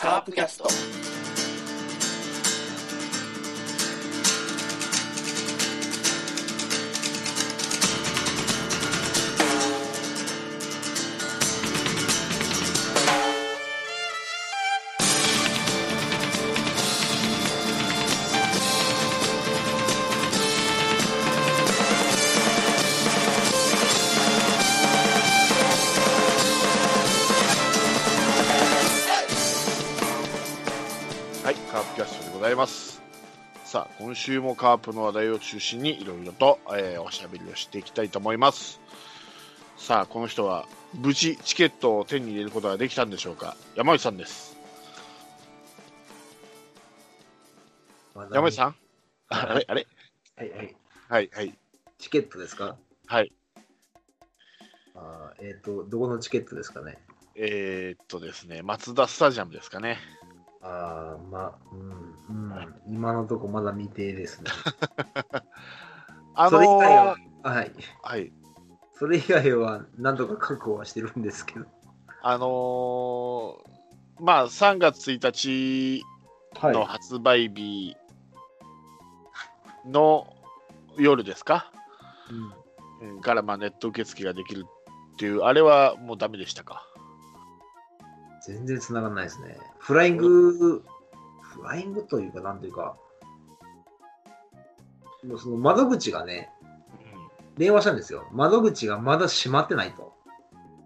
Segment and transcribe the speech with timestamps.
[0.00, 1.39] カープキャスト。
[34.20, 38.78] 週もカープの話題を中心にいろいろと、えーおしゃべりをしていきたいと思います。
[39.78, 43.56] さあ、この人は無事チケットを手に入れることができたんでしょうか？
[43.76, 44.58] 山内さんです。
[48.14, 48.74] 山内さん？
[49.30, 49.64] あれ？
[49.66, 49.86] あれ？
[50.36, 50.76] はいはい。
[51.08, 51.58] はい、はい、
[51.98, 52.76] チケットですか？
[53.06, 53.32] はい。
[54.94, 56.98] あーえっ、と、どこのチケットですかね？
[57.36, 59.96] えー、っとですね、マツダスタジアムですかね。
[60.62, 62.74] ああ、まあ、うん、うん。
[62.86, 64.50] 今のとこまだ未定ですね。
[66.34, 67.72] あそれ以外のは、はい。
[68.02, 68.32] はい、
[68.94, 71.66] それ以外は何とか確保はしてるんですけど。
[72.22, 73.80] あのー
[74.20, 76.04] まあ、3月1日
[76.60, 77.96] はの発売日
[79.86, 80.36] の
[80.98, 81.72] 夜ですか、
[82.30, 82.52] うん
[83.14, 84.66] うんからまあネット受付ができる
[85.12, 86.86] っていう、あれはもうダメでしたか？
[88.46, 89.58] 全然繋がんないですね。
[89.78, 90.82] フライング、
[91.40, 92.96] フライングというか、なんというか、
[95.26, 96.50] もうその窓口がね、
[97.56, 98.26] 電話したんですよ。
[98.32, 100.14] 窓口がまだ閉まってないと。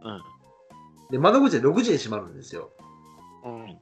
[0.03, 0.23] うん。
[1.11, 2.71] で、窓口で6時で閉まるんですよ。
[3.45, 3.63] うん。
[3.63, 3.79] うん。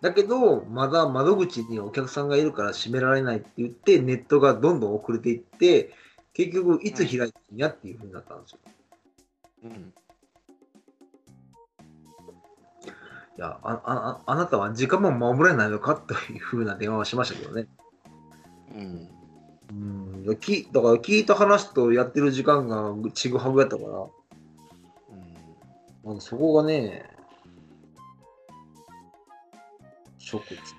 [0.00, 5.92] だけど、まだ窓口にお客さんがいるから閉められないって言って、ネットがどんどん遅れていって、
[6.32, 8.58] 結局、いつ開いてんやっていうふうになったんですよ。
[9.64, 9.92] うん。
[13.40, 17.68] いや、ああああなたは時間も守れないのかというふうな電話をしましたけどね。
[18.76, 19.08] うん。
[19.70, 19.72] う
[20.18, 23.88] ん、いやきだから聞いた話とやってる時間がちぐはぐやったから、
[26.04, 27.08] まあ、そこがね、
[30.18, 30.76] ショックです。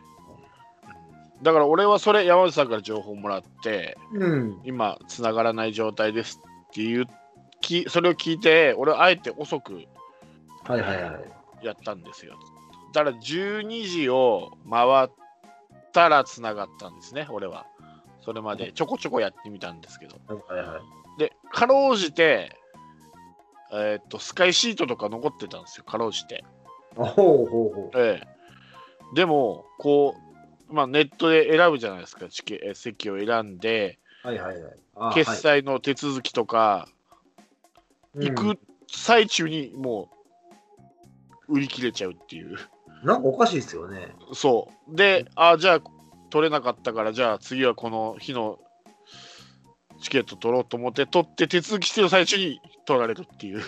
[1.41, 4.61] だから俺はそれ、山内さんから情報もらって、うん。
[4.65, 6.39] 今、繋がらない状態です
[6.69, 7.07] っていう、
[7.59, 9.81] きそれを聞いて、俺はあえて遅く
[10.65, 11.40] はいはいはい。
[11.63, 12.37] やったんですよ。
[12.93, 15.09] だから12時を回っ
[15.93, 17.65] たら繋がったんですね、俺は。
[18.23, 20.17] それまでちょこちょこやってみたんですけど。
[20.27, 21.19] はいはいはい。
[21.19, 22.55] で、かろうじて、
[23.71, 26.43] えーっと、スカイシートとか残ってたんですよ、かろうじて。
[26.97, 27.97] あほうほうほう。
[27.99, 28.27] ええ。
[29.15, 30.15] でも、こ
[30.69, 34.73] う、まあ、ネットで選ぶじゃないですか、チケえ席を選んで、はいはいはい。
[34.95, 36.93] あ決済の手続きとか、はい
[38.13, 38.59] 行く
[38.91, 40.15] 最中にもう、
[41.51, 42.49] 売り切れちゃうっていう。
[42.49, 42.57] うん
[43.03, 44.13] なんかおかしいですよね。
[44.33, 44.95] そう。
[44.95, 45.81] で、あじゃあ、
[46.29, 48.59] 取れなかったから、じゃあ次はこの日の
[50.01, 53.63] チケット取ろうと思って、取って手続きしてる最中に取られるっていう。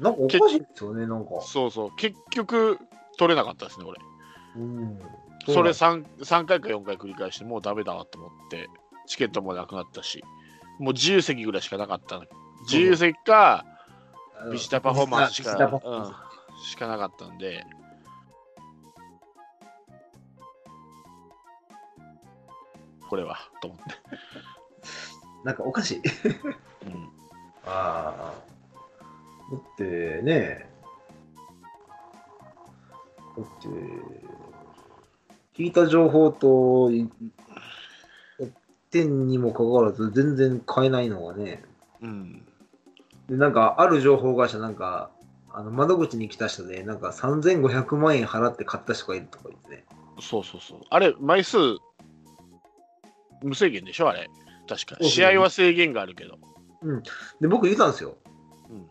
[0.00, 1.40] なんかおかしいですよね、なんか。
[1.42, 1.96] そうそう。
[1.96, 2.78] 結局、
[3.18, 4.00] 取れなかったですね、俺。
[4.56, 4.98] うん。
[5.46, 8.68] それさ 3, 3回か4回繰り返して、もうダメだなと思って、
[9.06, 10.24] チケットもなくなったし、
[10.78, 12.24] もう自由席ぐらいしかなかったの。
[12.62, 13.66] 自由席か、
[14.50, 16.31] ビジターパフォーマンスしかうん
[16.62, 17.64] しかなかったんで、
[23.08, 23.84] これは、と思って。
[24.82, 25.98] スなんかおかしい。
[26.86, 27.08] うん
[27.64, 28.34] ああ。
[29.52, 30.68] だってね、
[33.36, 33.68] だって、
[35.54, 37.10] 聞いた情報と、い
[38.92, 41.64] 点にもかかわらず全然買えないのはね、
[42.02, 42.46] うん。
[43.28, 45.10] でなんかある情報会社なんか、
[45.54, 49.84] あの窓口に来た人で、なんか3500万円払って買った人がいるとか言ってね。
[50.20, 50.80] そうそうそう。
[50.88, 51.56] あれ、枚数、
[53.42, 54.30] 無制限でしょ、あれ。
[54.68, 55.04] 確か。
[55.04, 56.38] 試合は制限があるけど。
[57.40, 58.16] で、僕言ったんですよ。
[58.70, 58.88] うん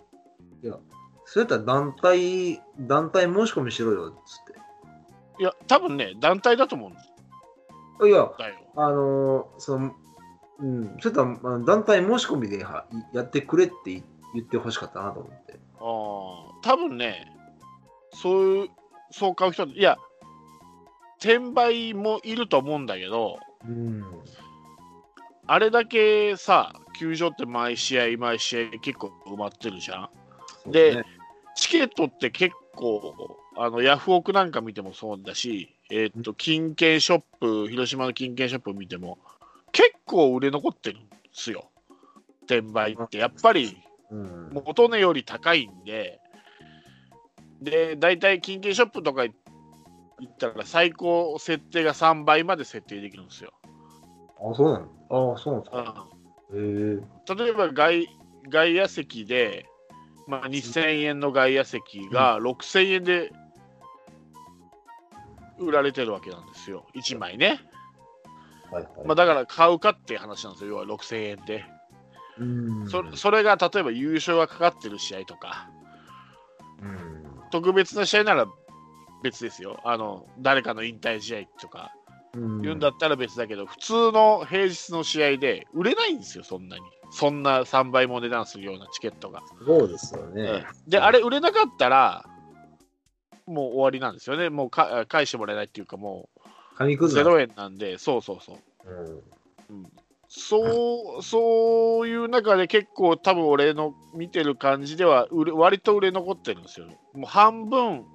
[0.63, 0.77] いや、
[1.25, 4.59] それやったら団体、団体申し込みしろよ、つって。
[5.39, 8.55] いや、多分ね、団体だと思うんいや、だよ。
[8.75, 9.95] あのーその、
[10.59, 14.03] うん、ちょっとまあ団体申し込みではやってくれって言
[14.33, 15.59] 言ってほしかったなと思って。
[15.81, 17.25] ああ、多分ね、
[18.13, 18.69] そういう、
[19.11, 19.97] そう買う人、いや、
[21.19, 24.03] 転売もいると思うんだけど、うん。
[25.47, 30.09] あれだけさ、球場って毎試合、毎試合結構埋まってるじゃ
[30.67, 30.71] ん。
[30.71, 31.03] でね
[31.55, 39.17] チケットって結構、あのヤフオクなんか見てもそうだし、えーっと、金券ショップ、広島の金券ショップ見ても、
[39.71, 41.69] 結構売れ残ってるんですよ。
[42.45, 43.17] 転売って。
[43.17, 43.90] やっぱりうん。
[44.51, 46.19] 元値より高いんで、
[47.61, 53.53] で、大体、金券ショップとか行ったら、最高設定が3倍まで設定できるんですよ。
[54.39, 55.33] あ、そうなの？
[55.35, 56.07] あ、そうなんですか。
[57.35, 58.07] 例えば外、
[58.49, 59.65] 外野席で、
[60.27, 63.31] まあ、2000円の外野席が6000円で
[65.59, 67.59] 売られてるわけなんですよ、1枚ね。
[68.71, 68.91] はいはい。
[69.05, 71.63] まあ、だから買うかっていう話なんですよ、要は6000円で。
[72.39, 72.87] うん。
[72.87, 75.69] そそれが例えば優勝がかかってる試合とか、
[76.81, 77.23] うん。
[77.51, 78.47] 特別な試合なら
[79.23, 79.79] 別ですよ。
[79.83, 81.91] あの誰かの引退試合とか
[82.35, 82.61] うん。
[82.61, 86.83] 言うんだったら別だけど、普通の平日の試合で売れないんですよ、そんなに。
[87.11, 89.41] そんな3倍も値段するようなチケットが。
[89.65, 90.65] そうですよね。
[90.87, 92.25] で、あれ売れなかったら、
[93.45, 94.49] もう終わりなんですよね。
[94.49, 96.39] もうか返してもらえないっていうか、もう
[96.77, 98.89] 紙くずなん0円なんで、そうそうそう。
[99.69, 99.83] うん。
[99.83, 99.91] うん
[100.33, 106.87] そうそういう中で結構多分俺の見てる感じでは売れ割と売れ残ってるんですよ。
[107.13, 108.05] もう半分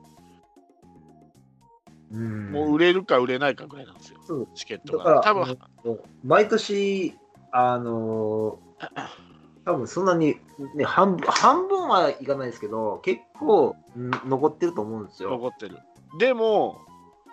[2.10, 2.52] うん。
[2.52, 5.20] もう売れるか売れないかぐらいなんですよ、そうチケットが。
[5.20, 7.14] 多分えっと毎年、
[7.52, 8.88] あのー
[9.66, 10.36] 多分そんなに、
[10.74, 15.30] ね、半分半分はいかないですけど、結構、うん残ってると思うんですよ。
[15.30, 15.76] 残ってる。
[16.18, 16.78] でも、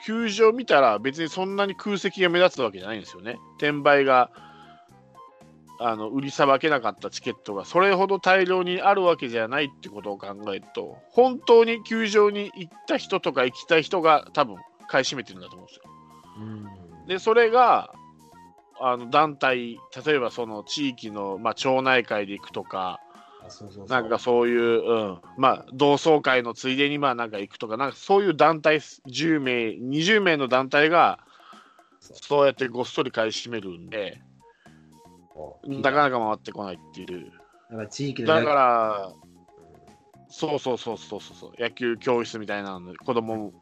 [0.06, 3.38] 球場見たら別にそんなに空席が目立つわけじゃないんですよね。
[3.60, 4.30] 転売が
[5.80, 15.84] あの売りさばけなかったチケットがそれほど大量にあるわけじゃないってことを考えると、本当に球場に行った人とか行きたい人が多分買い占めてるんだと思うんですよ。
[16.38, 17.08] うん。
[17.08, 17.94] で、それが
[18.80, 23.00] あの団体、例えばその地域の、まあ、町内会で行くとか、
[23.90, 31.20] なんかそういう、うん、まあ、同窓会のついでにまあなんか行くとか、なんかそういう団体、10名、20名の団体が、
[32.00, 34.22] そうやってごっそり買い占めるんで、
[35.66, 37.32] なかなか回ってこないっていう。
[37.70, 39.14] なんか地域でだから、
[40.30, 43.54] そうそうそうそうそうそう、野球教室みたいなので、子供も、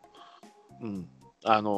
[0.82, 1.08] うん、
[1.44, 1.70] あの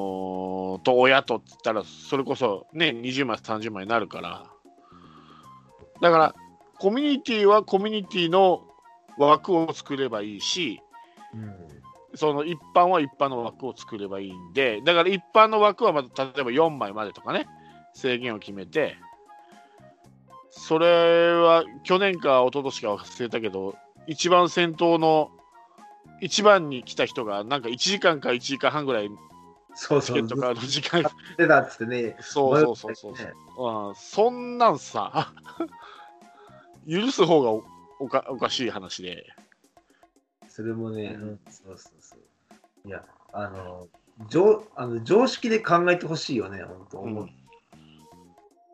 [0.80, 4.45] ーと親とって言ったら、それこそね、20枚、30枚になるから、
[6.01, 6.36] だから、
[6.80, 8.68] コミュニティはコミュニティの
[9.18, 10.81] 枠を作ればいいし、
[11.34, 11.74] うん。
[12.16, 17.48] その一般は一般の枠を作ればいいんで、だから一般の枠はまた例えば4枚までとかね、
[17.94, 18.98] 制限を決めて、
[20.55, 23.75] それは去年か一昨年か忘れたけど、
[24.07, 25.31] 一番先頭の
[26.21, 29.09] 一番に来た人が、なんか1時間か1時間半ぐらい
[29.75, 31.03] そうそう、チケット買うの時間、
[31.38, 33.33] 出たっつってね、そうそうそうそう、ね。
[33.57, 35.33] うん、そんなんさ、
[36.88, 37.63] 許す方がお
[38.00, 39.25] おかおかしい話で、
[40.47, 42.88] それもね、うんそうそうそう。
[42.88, 43.88] いや、あの、
[44.29, 47.43] 常あの常識で考えてほしいよね、本当、うん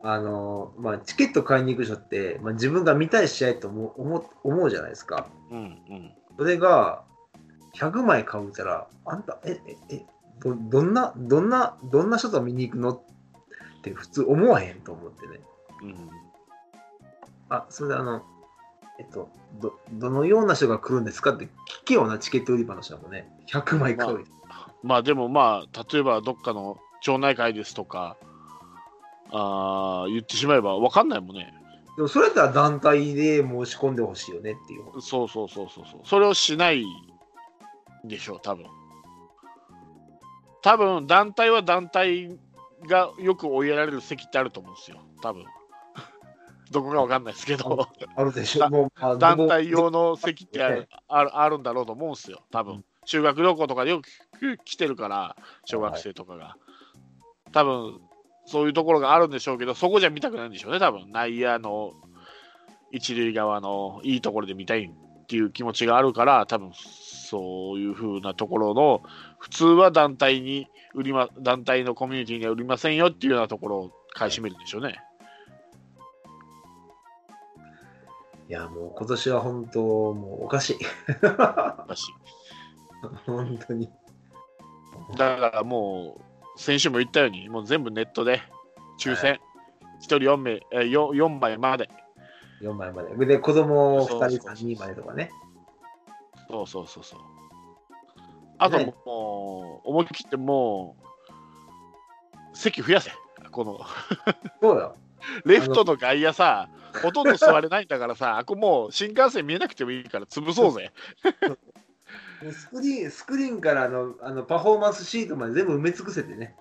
[0.02, 5.26] あの、まあ、チケット買いに行く人って、まあ、自分が見たい試合と思う思う思うじゃないですか。
[5.50, 7.04] うんうん、それが、
[7.76, 10.06] 100枚買うたら、あんた、え、え、え、
[10.40, 12.90] どどんな、どんな、どんな人と見に行くの？
[12.92, 13.02] っ
[13.82, 15.40] て普通思わへんと思ってね。
[15.82, 16.10] うん、
[17.48, 18.22] あ、それであの、
[18.98, 19.30] えっと、
[19.60, 21.48] ど、どのような人が来るんですかって聞
[21.84, 23.30] けよな、チケット売り場の人もね。
[23.48, 24.24] 100枚買う。
[24.82, 28.16] まあでもまあ例えばどっかの町内会ですとか
[29.32, 31.52] あー言ってしまえば分かんないもんね。
[31.96, 35.00] でもそれやったら団体で申し込んでほしいよねっていう。
[35.00, 36.00] そうそうそうそうそう。
[36.04, 36.84] それをしない
[38.04, 38.66] でしょう多分。
[40.62, 42.38] 多分団体は団体
[42.88, 44.98] がよく追いやられる席ってあると思うんですよ。
[45.22, 45.44] 多分。
[46.70, 47.88] どこか分かんないですけど。
[48.16, 48.70] あるでしょ。
[48.70, 52.42] もう、まあ団体用の席ってあるあるあるんだろうと思うんですよ。
[52.50, 52.84] 多分。
[53.04, 56.56] 修学旅行とかでよく来てるから小学生とかが、
[57.52, 58.00] 多分
[58.50, 61.92] そういうところがあるんでしょうけどそこじゃ見たくないんでしょうね多分内野の
[62.90, 69.02] 一塁側のいいところで見たいっていう気持ちがあるから多分そういう風なところの
[69.38, 74.98] 普通は団体に売りま団体のコミュニティには売りませんよっていうようなところを買い占めるんでしょうね。
[78.48, 79.80] いや、もう今年は本当、
[80.12, 80.78] もうおかしい。
[81.22, 82.12] 私
[83.24, 83.88] 本当に。
[85.16, 86.29] だからもう、
[86.60, 88.42] 先週も言ったように、もう全部ネットで
[89.00, 89.40] 抽選、
[90.02, 91.88] 1人4名、え 4, 4枚まで。
[92.60, 93.26] 4枚まで。
[93.26, 95.30] で、子供2人、そうそうそう3人までとかね。
[96.50, 97.20] そうそうそうそう。
[98.58, 100.96] あとねもう、思い切っても
[102.52, 103.10] う、席増やせ。
[103.50, 103.80] この、
[104.60, 104.96] そうよ。
[105.46, 106.68] レフトの外野さ、
[107.02, 110.92] ほとんど座れないんだからさ、あこもう新幹線見えなくてもいいから潰そうぜ。
[112.52, 116.56] スクリーン、スクリーンからあのあのパフォーマンスシートまで全部埋め尽くせてね。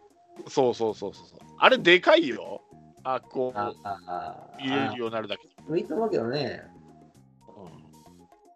[0.47, 1.39] そうそうそうそうそう。
[1.57, 2.61] あれでかいよ。
[3.03, 5.47] あこあう、あ入れるようになるだけ。
[5.71, 6.63] あいいと思うけどね。
[7.47, 7.79] うん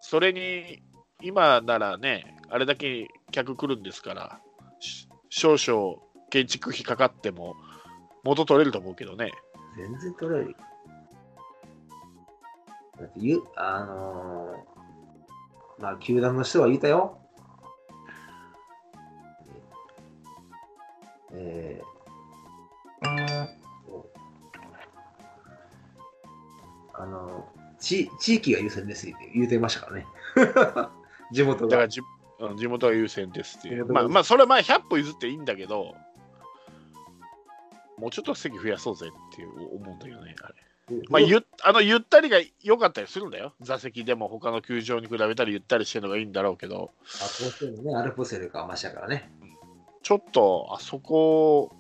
[0.02, 0.84] それに
[1.22, 4.40] 今ならね、あれだけ客来るんですから、
[4.82, 5.96] し少々
[6.30, 7.56] 建築費かかっても
[8.26, 9.32] 元取れると思うけどね。
[9.78, 10.58] 全然取れるよ。
[13.00, 14.73] だってゆ、あのー
[15.84, 17.20] まあ、球団の人は言ったよ。
[21.34, 23.48] えー、
[26.94, 27.46] あの
[27.80, 30.08] 地、地域が優先ですって言うてましたからね。
[31.34, 31.86] 地元が。
[31.90, 32.02] 地
[32.70, 33.86] 元が優先ですっていう。
[33.86, 35.96] まあ、まあ、それはまあ100歩譲っていいんだけど、
[37.98, 40.56] もうちょっと席増やそうぜって思うんだけどね、あれ。
[41.10, 43.54] まあ、ゆあのゆったりが良かったりするんだよ。
[43.62, 49.32] 座席でも他の球場に比べたらゆったりしてるのがいいんだろうけど、あ、こうしてもね、アルプスよりかはマシだからね。
[50.02, 51.72] ちょっとあそこ、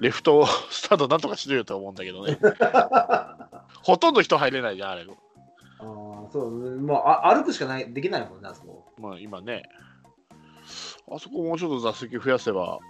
[0.00, 2.36] レフトスタンドなんとかしろよと思うんだけどね。
[3.84, 5.06] ほとんど人入れないじゃん、あれ。
[5.78, 8.84] あーそう、もうあ歩くしかない、できないもんね、あそこ。
[8.98, 9.62] まあ今ね、
[11.08, 12.80] あそこもうちょっと座席増やせば、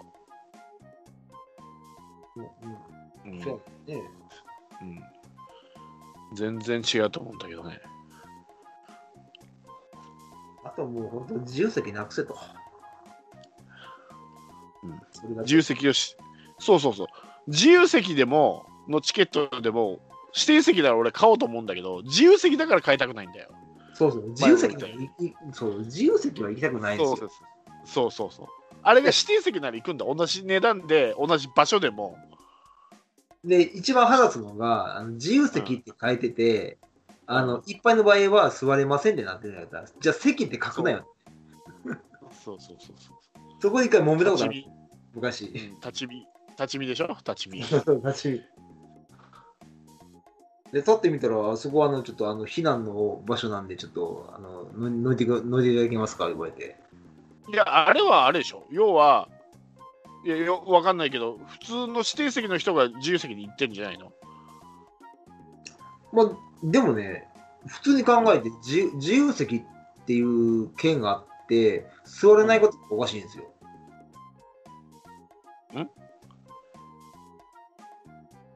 [3.25, 4.00] うん、うんそうね。
[4.82, 7.80] うん、全然違うと思うんだけどね。
[10.64, 12.37] あともう本当自由席なくせと。
[14.82, 16.16] うん自由席よし、
[16.58, 17.06] そうそうそう、
[17.46, 20.00] 自由席でも、のチケットでも、
[20.34, 23.50] 指定席なら俺買おうと思うんだけど、自由席だから買いたくないんだよ。
[23.94, 24.76] そうそう、自由席
[25.52, 27.16] そう自由席は行きたくないんですよ。
[27.16, 27.30] そうそう
[27.84, 28.46] そうそうそう。
[28.82, 30.06] あれが指定席なら行くんだ。
[30.06, 32.16] 同じ値段で、同じ場所でも。
[33.44, 36.78] で、一番腹立つのが、あの自由席って書いてて、
[37.26, 41.06] あの、いっぱいの場合は座れませんってなってるんだったら、じゃあ席って書くなよ。
[42.44, 43.16] そうそうそうそう。
[43.61, 44.73] そこで一回揉めたことある、立ち見、
[45.14, 45.44] 昔。
[45.47, 46.26] うん立ち見、
[46.59, 47.09] 立ち見でしょ？
[47.09, 47.62] 立ち見。
[47.64, 48.40] そう立ち見
[50.73, 56.28] で、撮ってみたら、あそこはあの、ちょっとあの、避難の場所なんで、ちょっと、あの、の乗いてく、乗いていただけますか？
[56.28, 56.76] 言われて。
[57.52, 58.66] いや、あれはあれでしょ。
[58.70, 59.28] 要は、
[60.24, 64.12] いや、よわかんないけど、普通の指定席の人が自由席に行ってんじゃないの？
[66.12, 66.30] まあ、
[66.62, 67.28] でもね、
[67.66, 69.62] 普通に考えて自由自由席っ
[70.06, 73.44] ていう券があって、座れないことがおかしいんですよ。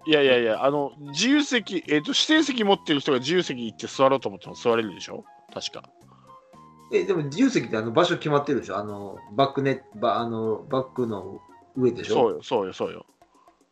[0.07, 5.25] いやいやいや、あの、自由席、えっ、と、指定席持ってる人が自由席行って座ろうと思っても座れるでしょ？
[5.55, 5.89] 確か。
[6.93, 8.77] え、でも自由席ってあの場所決まってるでしょ？
[8.77, 11.41] あの、バックネバあのバックの
[11.77, 12.15] 上でしょ？
[12.15, 13.07] そうよ、そうよ、そうよ。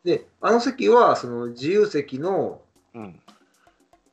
[0.04, 2.60] で、あの席は、その自由席の、
[2.94, 3.20] うん、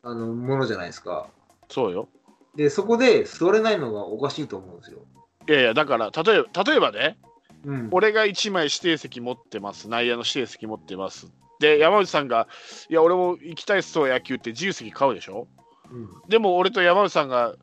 [0.03, 1.27] あの、ものじゃないですか。
[1.69, 2.08] そうよ。
[2.55, 5.00] で、そこで座れないのがおかしいと思うんですよ。
[5.48, 7.17] いやいや、だから、例えば、例えばね、
[7.65, 7.89] うん。
[7.91, 11.31] 俺が1枚指定席持ってます、内野の指定席持ってます。
[11.60, 12.48] で、山内さんが、
[12.89, 15.48] いや、俺も行きたいっすわ、野球って自由席買うでしょ？
[15.91, 17.55] うんでも俺と山内さんが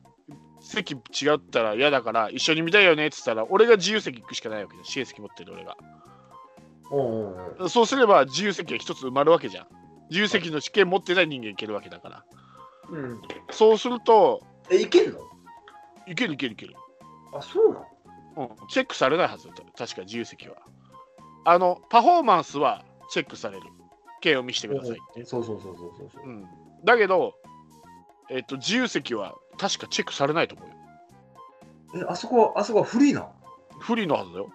[0.59, 5.77] 席違ったら嫌だから一緒に見たいよねって言ったら俺が自由席行くしかないわけじゃん指定席持ってる俺が
[7.69, 9.67] そうすれば自由席が一つ埋まるわけじゃん。
[10.09, 12.25] 自由席の試験持ってない人間いけるわけだから。
[12.89, 13.21] うん。
[13.51, 15.19] そうするとえ、いけんの？
[16.07, 16.75] いけるいけるいける、
[17.33, 17.79] あ、そうな
[18.37, 18.49] の？
[18.49, 20.55] うん、チェックされないはずだ確か自由席は。
[21.45, 23.63] あのパフォーマンスはチェックされる。
[24.19, 26.25] 券を見せてくださいって、そうそうそうそうそうそう。
[26.25, 26.29] う。
[26.31, 26.45] ん、
[26.83, 27.35] だけど
[28.29, 30.73] えっと自由席は確かチェックされないと思うよ。
[32.03, 33.29] え、あそこは、あそこはフリーな
[33.79, 34.49] 不利のはずだよ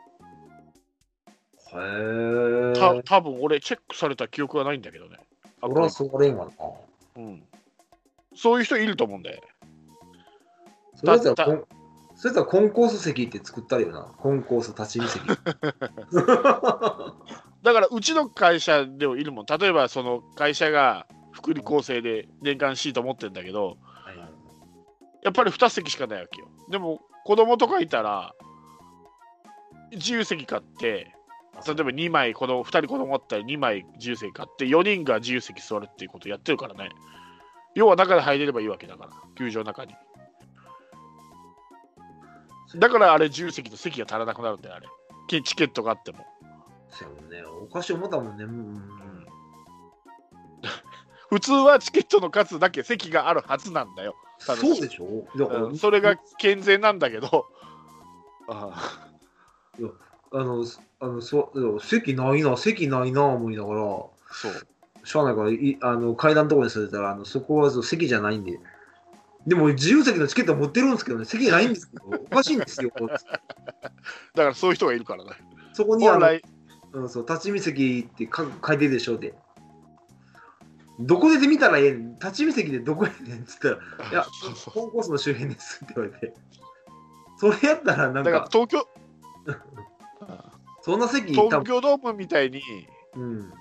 [1.75, 3.03] へえ。
[3.03, 5.19] た多分俺チェックされた記憶がないんだけどね
[5.61, 6.53] あ俺は座れんわな。
[7.17, 7.43] うん、
[8.35, 9.43] そういう人いると思うんで
[10.97, 11.65] それやったたらコン、
[12.15, 14.03] それやったらコンコース席って作ったらいいよな。
[14.19, 15.27] コンコース立ち見席。
[17.63, 23.79] だからうちの会社でもいるもん例えばその会社が福利厚生で年間シート持ってるんだけど
[25.23, 28.35] やっぱり2席しかないわけよでも子供とかいたら
[29.93, 31.15] 自由席買って
[31.55, 36.91] 例えば2枚子供2人子供あったら2枚自由席買って4人が自由席座るっていうことやってるからね。
[37.75, 39.95] 要は中で入れればいいわけだから球場の中に。
[42.77, 44.89] だからあれ自由席と席が足らなくなるんだよあれ。
[45.29, 46.27] チチケットがあっても。
[46.89, 47.43] そうね。
[47.45, 48.45] おかしい思ったもんね。
[48.45, 49.27] うん。
[51.31, 54.15] 普通はチケットの数だけ席があるはずなんだよ。
[54.39, 55.07] そうでしょ？
[55.35, 55.77] うん。
[55.79, 57.47] それが健全なんだけど、
[58.49, 58.75] あ
[60.33, 60.65] あの、
[61.03, 64.13] あのそ席ないな、席ないな、思いながら、そ
[64.49, 64.53] う
[65.05, 68.61] しゃあないから、いあの階段のところに座れたら、あのそこはそう席じゃないんで。
[69.45, 72.93] でも、自由席のチケット持ってるんですけどね、席ないんですけど、 おかしいんですよ。
[72.97, 73.19] だか
[74.35, 75.31] らそういう人がいるからね。
[75.73, 76.29] そこにあの、
[76.93, 79.35] うん、そう立ち見席ってか書いてるでしょで。
[81.01, 82.15] どこで見たらええん？
[82.21, 83.77] 立ち見席でどこやねんっつったら、
[84.13, 84.27] いや、
[84.73, 86.35] コンコースの周辺ですって言われて、
[87.39, 88.87] それやったらなんだからか、東京
[90.83, 92.61] そんな席多東分京ドームみたいに
[93.15, 93.53] うん、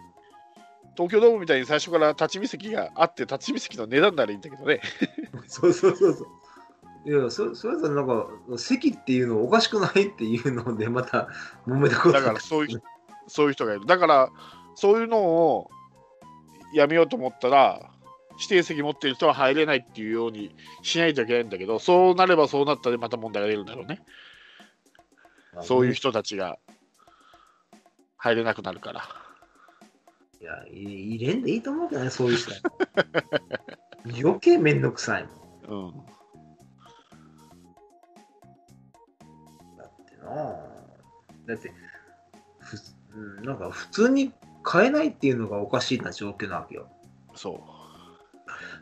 [0.95, 4.81] 東京ドームみたいに最初から立ち見席があって立ち見席の値段ならいいんだけどね。
[5.47, 6.27] そうそうそうそう。
[7.03, 11.27] いや、そそれとなんか、席っていうのおかしくないっていうので、また
[11.67, 12.83] 揉めたことだからそういう
[13.27, 13.85] そういう人がいる。
[13.85, 14.29] だから
[14.75, 15.69] そういうのを
[16.73, 17.91] やめようと思ったら
[18.37, 24.01] 指定席持ってる人は入れないっていうようにしないといけないんだけどそうなればそうなったでまた問題が出るんだろうね。
[25.61, 26.57] そういう人たちが
[28.21, 29.01] 入れなくなるから
[30.39, 32.57] いや、い入れんでいいと思うけどね、そういう人は。
[34.23, 35.27] 余計めんどくさい
[35.67, 35.87] もん。
[35.87, 35.93] うん
[39.75, 40.55] だってなあ
[41.47, 41.73] だって、
[42.59, 42.77] ふ
[43.15, 46.87] うんなんか普通に買えないっていうのがおかしいな状況なわけよ。
[47.33, 47.59] そ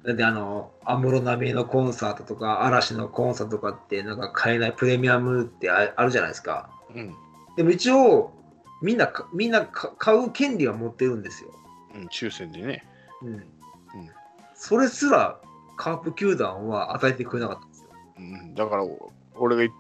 [0.06, 6.70] だってあの、安室奈美恵のコンサートとか、嵐のコンサートとかって、なんか買えないプレミアムってああるじゃないですか。
[6.94, 7.16] ううん、
[7.56, 8.34] でも一応、
[8.82, 11.52] みんなか、みんなか買う権利は持ってるんですよ。
[11.96, 12.86] うん、抽選でね
[13.22, 13.44] うん。
[14.56, 15.40] それすら、
[15.78, 17.90] カープ球団は与えてくれなかったんですよ。
[18.18, 19.72] うん、だからお俺がい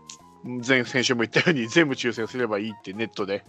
[0.65, 3.43] 前先週も言ったように全部抽選すればいいってネットで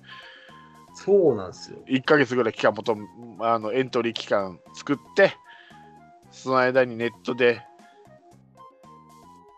[0.94, 1.78] そうなんですよ。
[1.86, 2.96] 1ヶ月ぐらい期間もと
[3.38, 5.32] あのエントリー期間作って
[6.32, 7.62] その間にネットで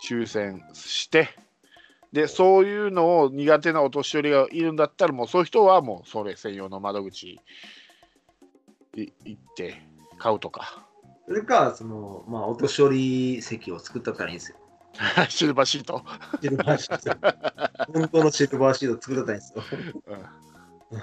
[0.06, 1.30] 抽選して
[2.12, 7.40] でそういうのを苦手なお年寄りがいるんだったらもうそういう人はもうそれ専用の窓口
[8.96, 9.82] い行って
[10.18, 10.86] 買うとか。
[11.26, 14.58] それか、その、まあ、お年寄り席を作ったらいいんですよ。
[15.30, 16.02] シルバーシート、
[16.42, 17.92] シルバーシート。
[17.92, 19.62] 本当のシルバーシート作ったらいいんですよ。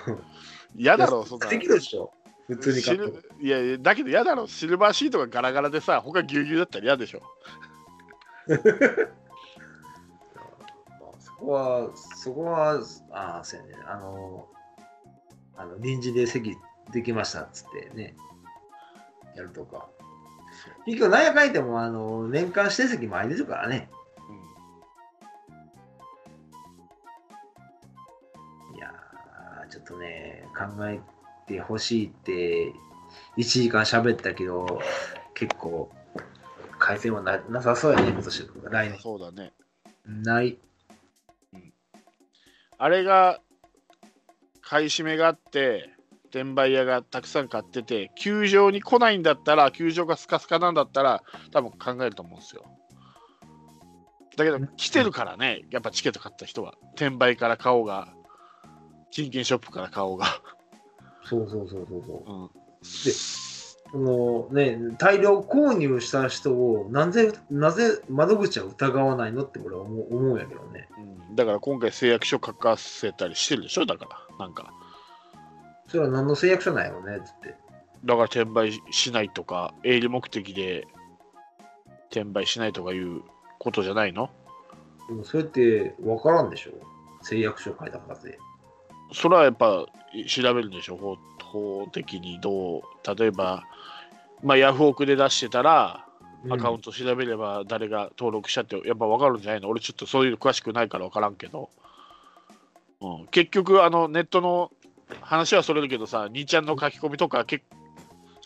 [0.06, 0.24] うん、
[0.76, 2.12] 嫌だろそんなできるでしょ。
[2.48, 4.46] 普通にいやいやだけど嫌だろ。
[4.46, 7.22] シルバーシートがガラガラでさ他ぎゅうぎゅうだったら嫌でしょ
[11.40, 12.80] こは、そこは、
[13.12, 13.84] ああ、そうやね。
[13.86, 14.48] あの、
[15.56, 16.58] あの臨時で席
[16.92, 18.16] できましたっつってね、
[19.36, 19.90] やるとか。
[20.86, 23.90] 結局、何やかんやっても、あの、年間指定席も空いてるからね。
[28.76, 31.00] いやー、ちょっとね、考え
[31.48, 32.74] てほしいって、
[33.38, 34.80] 1時間喋ったけど、
[35.34, 35.92] 結構、
[36.78, 39.00] 改善はななさそうやね、今年、来年。
[39.00, 39.54] そうだね
[40.06, 40.58] ない。
[42.80, 43.40] あれが
[44.62, 45.90] 買い占めがあって
[46.30, 52.66] 転売屋がたくさん買ってて球場に来ないんだったら球場がスカスカなんだったら多分考えると思うんですよ。
[54.38, 56.76] だけど来てるからねやっぱチケット買った人は。
[56.96, 58.14] 転売から買おうが
[59.12, 60.28] 金券ショップから買おうが、
[61.24, 62.34] そうそうそうそうそう。
[62.34, 62.50] うん、
[63.92, 70.88] そのね、大量購入した人をなぜ、なぜ窓口は疑わないのって俺は思う思うんやけどね。
[71.30, 73.86] うん、だから今回誓約書書かせたりしてるでしょ？
[73.86, 74.72] だからなんか。
[75.88, 77.56] それは何の誓約書なんやろうねっつって。
[78.06, 80.86] だから転売しないとか営利目的で
[82.12, 83.24] 転売しないとかいう
[83.58, 84.30] ことじゃないの？
[85.08, 86.72] でもそれって分からんでしょ？
[87.24, 88.38] 誓約書書いたからで。
[89.12, 89.88] それはやっぱ
[90.28, 90.96] 調べるんでしょ？
[90.96, 92.82] 法法的にどう？
[93.18, 93.64] 例えば
[94.44, 96.06] まあヤフオクで出してたら
[96.50, 99.70] アカウント調べれば誰が登録したってやっぱ分かるんじゃないの？
[99.70, 101.70] 俺ちょっとそういうの詳しくないから分からんけど、
[103.02, 104.72] うん、結局あのネットの
[105.22, 107.64] 話はそれるけどさ兄ちゃんの書き込みとかけ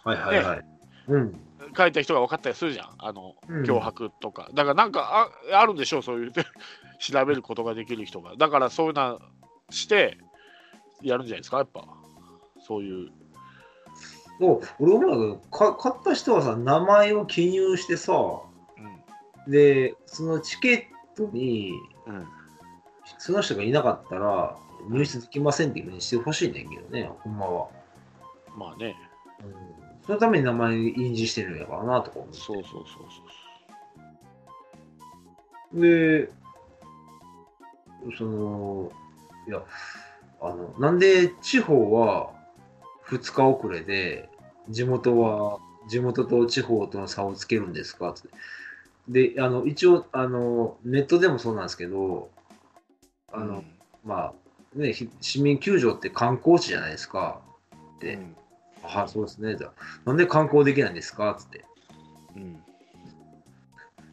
[0.03, 0.65] はいはいはい。
[1.07, 1.39] うん。
[1.75, 2.89] 書いた人が分かったりするじゃん。
[2.99, 3.63] あのうん。
[3.63, 6.33] 脅迫とか、だからなんかああるんでしょうそういう
[6.99, 8.35] 調べることができる人が。
[8.35, 9.19] だからそういうの
[9.69, 10.17] して
[11.01, 11.85] やるんじゃないですかやっぱ。
[12.59, 13.11] そういう
[14.43, 19.51] そう俺思うんだけどか、買った人はさ、名前を記入してさ、うん。
[19.51, 21.71] で、そのチケットに、
[22.05, 22.27] うん。
[23.17, 24.57] その人がいなかったら、
[24.89, 27.69] 入室できませんっていうふうにしてほしいねんけどね、ほんまは。
[28.57, 28.95] まあね。
[29.41, 29.53] うん、
[30.05, 32.37] そのために名前印字してるんやからなとか思って。
[32.37, 32.83] そうそう
[35.71, 35.81] そう。
[35.81, 36.29] で、
[38.17, 38.91] その、
[39.47, 39.63] いや、
[40.41, 42.33] あの、なんで地方は
[43.07, 44.29] 2日遅れで、
[44.69, 48.11] 地元は、地元と地方との差をつけるんですか？
[48.11, 48.29] って。
[49.33, 52.29] で、あの、一応、あの、ネットでもそうなんですけど、
[53.31, 53.65] あの、うん
[54.03, 54.33] まあ、
[54.75, 57.41] ね、ひ市民球場って観光地じゃないですか？
[57.99, 58.35] で、うん
[58.85, 59.55] あそうですね。
[59.55, 59.73] じゃあ
[60.03, 61.33] なんで観光できないんですか？
[61.39, 61.63] つって。
[62.35, 62.61] うん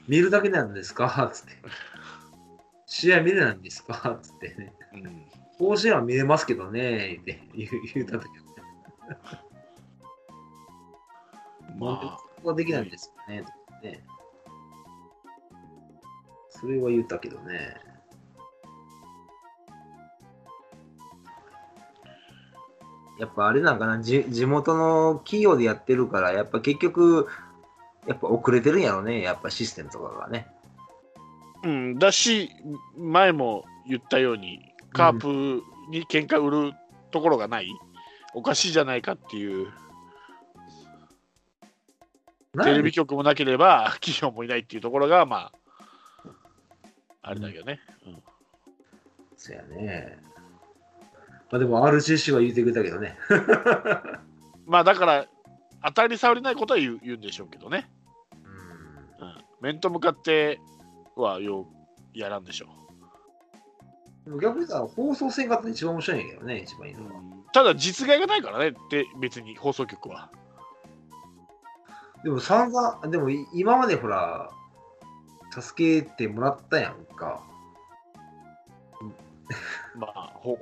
[0.07, 1.29] 見るだけなんですか？
[1.33, 1.53] つって。
[2.87, 4.21] 試合見れないんですか？
[4.23, 4.73] つってね。
[4.93, 5.23] うん
[5.59, 7.19] 甲子園は見れますけどね。
[7.21, 8.29] って言う言うた時
[11.79, 13.45] まあ、ここはできないんですかね、
[13.83, 14.05] ね。
[16.49, 17.77] それは言ったけどね。
[23.19, 27.29] やっぱあれなんかな、じ地元の企業でやってるから、やっぱ結局、
[28.07, 30.49] やっぱ遅れてるんやろね、やっぱシステムとかがね。
[31.63, 32.51] うん、だし、
[32.97, 34.61] 前も言ったように、
[34.93, 36.73] カープに喧嘩売る
[37.11, 37.69] ところがない、
[38.35, 39.69] おかしいじゃないかっていう、
[42.53, 45.53] テレビ局もなければ、 企業もいないっていうところが、まあ、
[47.23, 47.81] あれだけどね。
[48.07, 48.23] うん
[49.37, 50.19] そうやね。
[51.51, 53.17] まあでも RCC は言ってくれたけどね。
[54.67, 55.27] まあ、だから、
[55.83, 57.91] 当たり障りないことは言う言うんでしょうけどね。
[58.45, 60.61] うんうん、面と向かって
[61.17, 62.67] はようやらんでしょ
[64.27, 67.21] でも逆にさ、放送せんかったら一番面白いんやけどね、一番いいのう、は。
[67.55, 70.31] ただ実害がないからねって別に放送局は
[72.25, 74.51] でも散々、でもい今までほら、
[75.51, 77.43] 助けてもらったやんか。
[79.97, 80.57] まあほ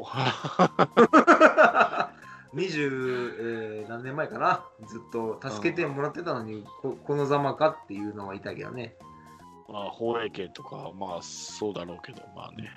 [2.54, 8.96] 20、 えー何年前かなずっと助けてもらってたのに、ここのざまかっていうのはいたけどね。
[9.68, 12.70] まあ放映権とかまあそうだろうけどまあね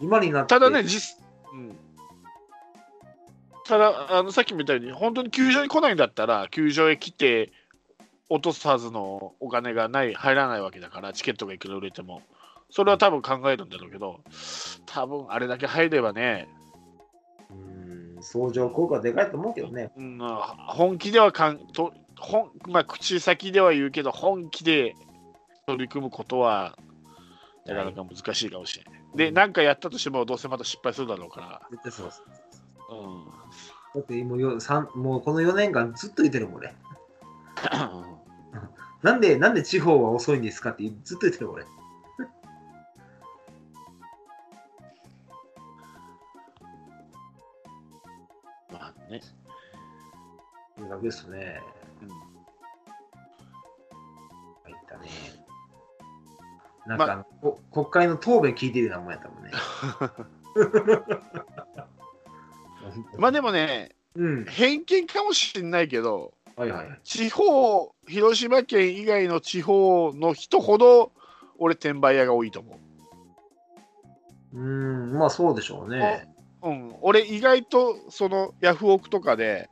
[0.00, 0.48] 今になって。
[0.48, 1.18] ただね実
[1.52, 1.78] うん
[3.64, 7.52] ただあのさっきも言ったように本当に球場に来ないんだったら球場へ来て
[8.32, 12.22] 落とすはずのお金がない入らないわけだからチケットがいくら売れても
[12.70, 14.20] それは多分考えるんだろうけど
[14.86, 16.48] 多分あれだけ入ればね
[17.50, 19.90] うん、相乗効果でかいと思うけどね。
[19.94, 20.18] うん、
[20.68, 21.92] 本気ではかんと
[22.22, 24.94] 本、まあ、口先では言うけど、本気で
[25.66, 26.78] 取り組むことは
[27.66, 29.02] なかなか難しいかもしれない。
[29.16, 32.22] で、何かやったとしても、どうせまた失敗するだろうか絶対そうです。
[32.88, 32.96] ら。
[32.96, 33.24] うん
[33.94, 36.74] だってもうもうこの4年間ずっと言ってるもん俺。
[39.02, 41.64] なんで、なんで地方は遅いんですかってずっと言ってる俺。
[48.72, 49.20] まあね。
[50.88, 51.60] だけですね。
[52.02, 52.16] うん入
[54.72, 55.08] ったね。
[56.86, 59.50] なんかあの、こ国会の答弁聞いてるようなもんやったもんね。
[63.18, 64.44] まあでもね、うん。
[64.44, 67.00] 偏見かもしれないけど、はいはいはい。
[67.04, 71.12] 地方、広島県以外の地方の人ほど、
[71.58, 74.58] 俺、転売屋が多いと思う。
[74.58, 76.28] うーん、まあそうでしょうね。
[76.62, 79.68] うん、俺意外とそのヤフオクとかで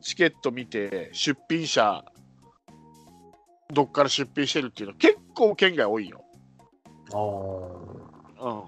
[0.00, 2.04] チケット見て出品者
[3.72, 6.22] どっから出品してるっていうの結構県外多いよ、
[7.12, 7.16] あ
[8.44, 8.48] あ。
[8.48, 8.64] うん、や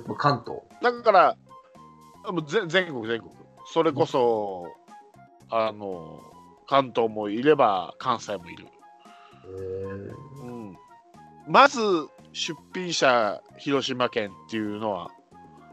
[0.00, 0.60] っぱ関東。
[0.80, 1.36] だから
[2.30, 3.32] もう全全国全国
[3.72, 4.68] それこそ、
[5.50, 6.20] あの
[6.68, 8.66] 関東もいれば関西もいる。
[10.44, 10.76] うん、
[11.48, 11.80] まず
[12.32, 15.10] 出品者広島県っていうのは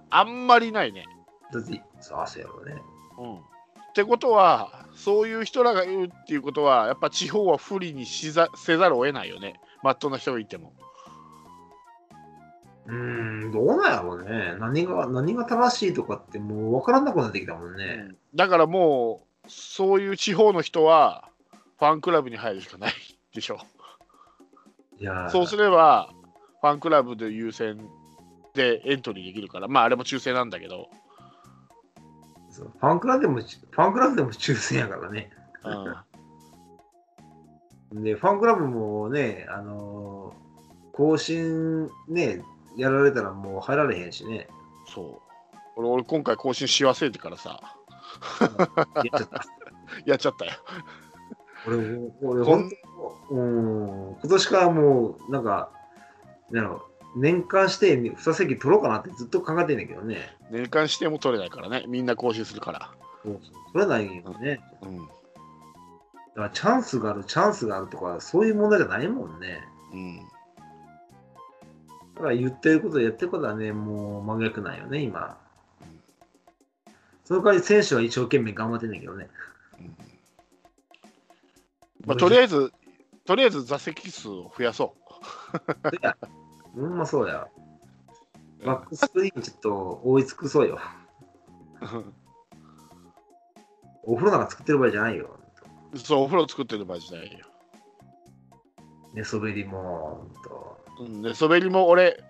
[0.09, 1.05] あんまりないね
[1.51, 2.81] だって、そう、汗やろうね。
[3.17, 3.39] うん、っ
[3.95, 10.73] てことはそういう人らがいるっていうことはやっぱ地方は不利にしざせざるを得ないよねまっとうな人がいても。
[12.85, 12.93] うー
[13.47, 14.55] ん、どうなんやろうね。
[14.59, 18.09] 何が、何が正しいとかってもう分からなくなってきたもんね。
[18.35, 21.29] だからもうそういう地方の人は
[21.79, 22.93] ファンクラブに入るしかない
[23.33, 23.59] でしょ。
[24.99, 25.29] いやー。
[25.29, 26.09] そうすれば
[26.61, 27.77] ファンクラブで優先
[28.53, 29.67] でエントリーできるから。
[29.67, 30.89] まああれも抽選なんだけど、
[32.49, 32.71] そう。
[32.79, 35.31] ファンクラブでも、ファンクラブでも抽選やからね。
[37.91, 40.43] うん、 で、ファンクラブもね、あのー
[40.93, 42.43] 更新ね、
[42.77, 44.47] やられたらもう入られへんしね。
[44.85, 45.57] そう。
[45.75, 47.59] 俺俺今回更新し忘れてからさ
[49.03, 49.45] やっちゃった。
[50.05, 50.51] やっちゃったよ
[51.67, 52.75] 俺も、俺、こんほんと、
[53.31, 55.71] うん、今年からもう、なんか、
[56.51, 56.81] なん
[57.15, 60.17] 年間して2席取ろうかなってずっと考えてんねんけどね。
[60.51, 62.91] 年間しても取れないからねみんな更新するから。
[63.23, 64.59] そうそう取れないよね。
[64.81, 65.07] うん
[66.35, 69.61] だからチャンスがある、チャンスがあるとか、そういう問題じゃないもんね。
[69.93, 70.17] うん
[72.15, 75.37] だから言ってること、やってることはね、もう真逆なんよね、今。
[77.23, 79.29] その代わり選手は一生懸命頑張ってんねんけどね。
[82.05, 82.73] まあ、とりあえず、
[83.25, 84.95] とりあえず座席数を増やそ
[85.93, 86.17] いや、
[86.75, 87.47] ほんまそうや。
[88.61, 88.65] う。
[88.65, 90.79] バックスクリーンちょっと追い尽くそうよ。
[94.03, 95.39] お風呂なんか作ってる場合じゃないよ。
[95.95, 97.39] そう、お風呂作ってる場合じゃないよ。
[99.13, 100.27] 寝そべりも、
[100.99, 102.21] うん、寝そべりも俺、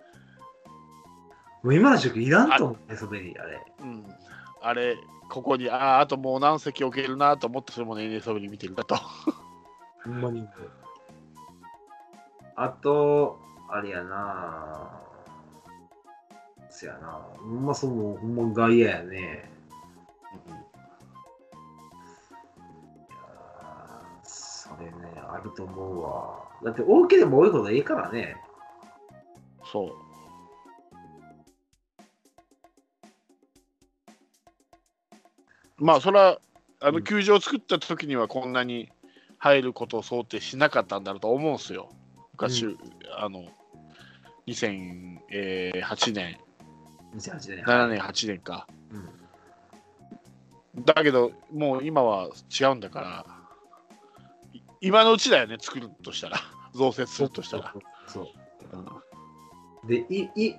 [1.63, 3.65] もう今の時期いらんと思う、寝そべり、あれ。
[3.81, 4.05] うん、
[4.65, 4.97] あれ、
[5.29, 8.95] ここに、ああ、あともう何席置けるなと思って、それもね、寝そべり見てるだと。
[10.05, 10.47] ほんまに。
[12.55, 15.01] あと、あれやな
[16.69, 19.51] そやなほんまその、ほんま外野やね。
[24.23, 26.47] それね、あると思うわ。
[26.63, 28.37] だって大きければ多いほどいいからね。
[29.65, 30.02] そ
[35.77, 36.39] まあ、それは、
[36.79, 38.89] あのうん球場を作った時にはこんなに
[39.37, 41.89] 入ることを想定しなかったんだろうと思うんですよ。
[42.33, 42.77] 昔、う
[43.17, 43.45] あの、
[44.47, 46.37] 2008年、
[47.15, 47.63] 2008年。
[47.65, 48.67] 7年、8年か。
[50.75, 50.83] うん。
[50.83, 53.25] だけど、もう今は違うんだから、
[54.53, 56.37] い今のうちだよね、作るとしたら、
[56.75, 57.73] 増設するとしたら。
[58.07, 58.25] そう。
[58.73, 58.87] うん
[59.85, 60.55] で、い、い、い、い、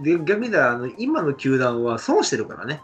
[0.00, 2.80] で、逆に言ったら、あの、今の球団は損してるからね。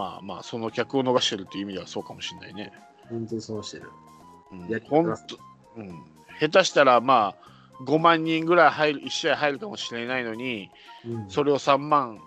[0.00, 2.72] まあまあ、その客を逃してるっていう意味ではそうかもしれないね。
[3.10, 3.90] 本当に損してる。
[4.50, 5.38] うんほんと
[5.76, 6.02] うん、
[6.40, 10.70] 下手したら、まあ、5万人ぐらい入る、1試合入るかもしれないのに、
[11.04, 12.18] うんそれを3万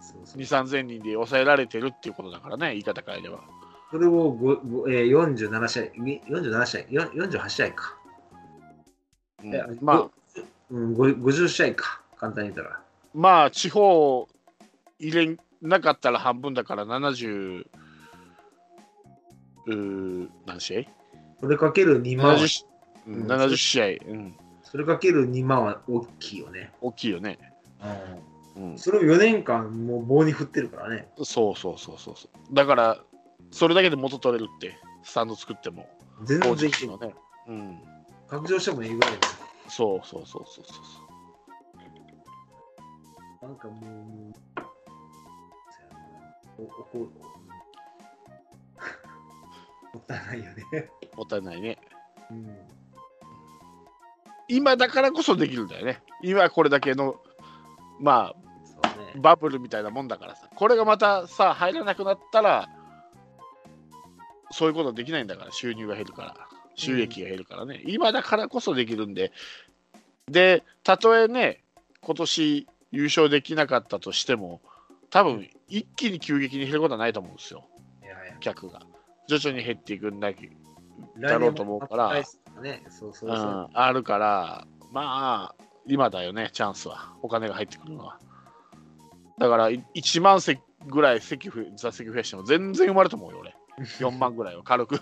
[0.00, 3.40] そうそう2、3000人で抑えられてるっていうことだからね、言い方変えれば。
[3.90, 4.36] それを
[4.88, 7.96] えー、47試合、み47試合、よ48試合か。
[9.42, 10.10] うんえまあ、
[10.70, 12.02] うん、ご50試合か。
[12.18, 12.80] 簡単に言ったら。
[13.14, 14.28] まあ、地方
[14.98, 17.66] 入れなかったら半分だから70、
[19.66, 20.82] うー何試合？
[21.40, 22.66] それかける2万 ?70 し
[23.06, 26.72] うんうん70試合、うん、それかける2万は大きいよね。
[26.80, 27.38] 大きいよね。
[28.56, 31.08] うん、それを4年間もう棒に振ってるからね。
[31.22, 32.54] そうそうそうそうそう。
[32.54, 32.98] だから、
[33.50, 35.86] それだけで元取れるって、スタンド作っても、
[36.24, 37.14] 全当然いける時のね。
[37.48, 37.78] うん、
[38.26, 39.18] 拡張してもいいぐらいで。
[39.68, 40.72] そうそうそうそうそ
[43.44, 43.46] う。
[43.46, 44.55] なんかもう、
[46.58, 46.88] おおこ
[49.94, 50.64] もったいないよね。
[51.16, 51.78] もったいないね。
[52.30, 52.56] うん。
[54.48, 56.02] 今だからこそできるんだよね。
[56.22, 57.20] 今これだけの、
[58.00, 58.36] まあ、
[58.96, 59.12] ね。
[59.16, 60.48] バブルみたいなもんだからさ。
[60.54, 62.68] これがまたさ、入らなくなったら、
[64.50, 66.36] そういうことできないんだから、収入が減るから、
[66.74, 67.82] 収益が減るからね。
[67.86, 69.32] 今だからこそできるんで、
[70.26, 71.62] で、たとえね、
[72.00, 74.60] 今年優勝できなかったとしても、
[75.16, 77.64] 多分一気に急激に減ることはないと思うんですよ、
[78.02, 78.82] いやいや客が。
[79.26, 80.50] 徐々に減っていくんだけ
[81.18, 82.22] だろうと思うから
[82.54, 83.38] もね、そうそうそう。
[83.38, 87.14] うん、あるから、まあ、今だよね、チャンスは。
[87.22, 88.18] お金が入ってくるのは。
[89.38, 93.56] だから、い1万席ぐらい席ふ座席増やしても全然生まれると思うよ、俺。
[94.00, 95.00] 4万ぐらいは軽く。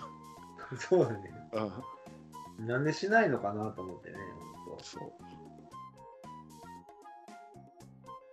[0.77, 1.29] そうだね。
[2.59, 4.15] うん、なんでしないのかなと思ってね。
[4.81, 5.24] そう。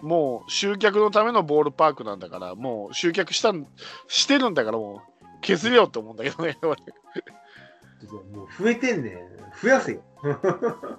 [0.03, 3.67] もう集客のためのボールパークなんだから、もう集客したん
[4.09, 5.01] してるんだから、もう
[5.41, 6.77] 削れよって思うんだけどね、 俺。
[8.33, 9.15] もう増えてんねん。
[9.63, 10.03] 増やせよ。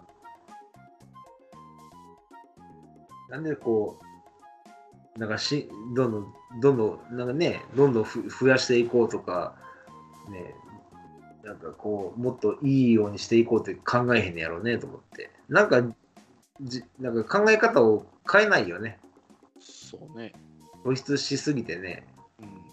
[3.30, 4.00] なんでこ
[5.18, 9.56] う、なんかし、どんどん、どんどん、なんかね、どんどんふ増やしていこうとか、
[10.30, 10.56] ね、
[11.44, 15.30] なんかこう、もっといいようにしていこうって考えへんねやろうねと思って。
[15.50, 15.82] なんか、
[16.62, 19.00] じなんか考え方を変えないよね。
[19.60, 20.34] そうね。
[20.84, 22.08] 固執しすぎてね、
[22.42, 22.64] うん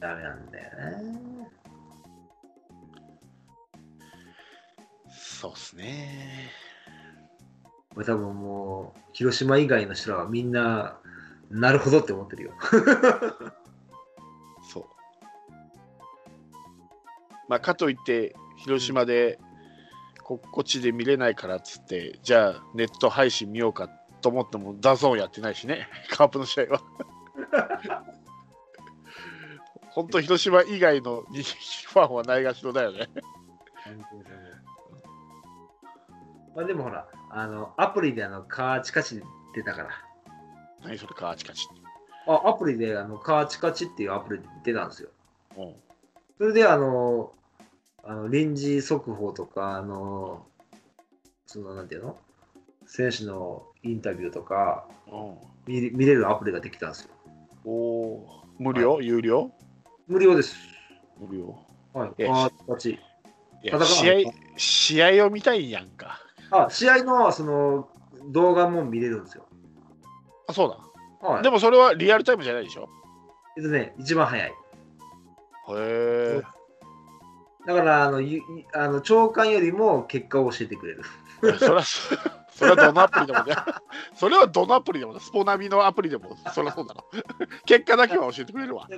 [0.00, 1.18] ダメなんだよね。
[5.10, 6.50] そうっすね。
[7.94, 11.00] これ多分もう、広島以外の人らはみんな、
[11.50, 12.52] なるほどって思ってるよ。
[14.70, 14.84] そう。
[17.48, 19.40] まあ、かといって、広島で、
[20.28, 23.88] ここっちで見れないからっつって、じゃあ、ネット配信見ようか
[24.20, 26.82] と思っても、 DAZN やってないしね、 カープの試合は。
[29.88, 33.08] 本当、広島以外のファンはないがしろだよね。
[36.54, 39.22] まあでもほら、あの、アプリであの、カーチカチ
[39.54, 39.88] 出たから。
[40.82, 41.66] 何それ、カーチカチ。
[42.26, 45.08] あ、アプリであの、カーチカチっていうアプリで出たんですよ。
[45.56, 45.74] うん
[46.36, 47.32] それであの、
[48.10, 50.46] あの臨時速報とか、あの、
[51.44, 52.16] その、なんていうの？
[52.86, 57.10] 選手のインタビューとかうん見れ見れるアプリができたんですよ。
[57.66, 59.52] おおー、無料、有料？
[60.06, 60.56] 無料です。
[61.20, 61.54] 無料。
[61.92, 62.12] はい。
[62.16, 62.90] えカーチカチ。
[63.62, 66.18] いやカタカナ試合、試合を見たいんやんか。
[66.50, 67.90] あ、試合のその
[68.32, 69.44] 動画も見れるんですよ。
[70.48, 70.70] あ、そう
[71.20, 71.28] だ。
[71.28, 71.42] はい。
[71.42, 72.88] でもそれはリアルタイムじゃないでしょ？
[73.58, 74.48] えっとね、一番早い。
[74.48, 74.52] へ
[75.68, 76.42] え。
[77.68, 78.40] だから、あの、ゆ
[78.72, 81.02] あの長官よりも結果を教えてくれる。
[81.58, 82.14] そら そ
[82.50, 83.54] それはどのアプリでもね。
[84.16, 85.20] それはどのアプリでもね。
[85.20, 87.04] スポナビのアプリでも、そりゃそうだろ。
[87.66, 88.88] 結果だけは教えてくれるわ。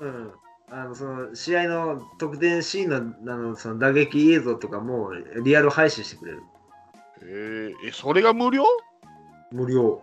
[0.00, 0.32] うん。
[0.70, 6.42] あのその試合の得点シーンのあのその打撃映像とかもリアル配信してくれる。
[7.22, 8.62] えー、え、それが無料？
[9.50, 10.00] 無料。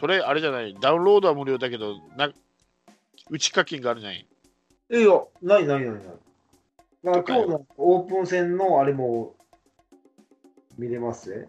[0.00, 0.74] それ、あれじゃない？
[0.80, 2.32] ダウンロードは無料だけど、な
[3.30, 4.26] 内課金があるじゃない？
[4.90, 5.08] いや、
[5.40, 6.02] ないないないない。
[7.12, 9.34] だから今日のオープン戦のあれも
[10.76, 11.46] 見れますね。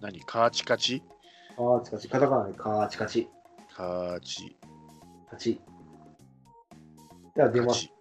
[0.00, 0.20] 何？
[0.20, 1.02] カーチカチ？
[1.56, 3.28] カーチカチ、カタカナでカーチカチ、
[3.74, 4.56] カーチ
[5.30, 5.60] カチ。
[7.34, 7.86] では出ます。
[7.86, 7.92] カチ。